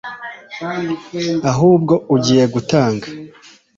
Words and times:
ahubwo 1.51 1.93
ugiye 2.15 2.43
gutanga 2.53 3.07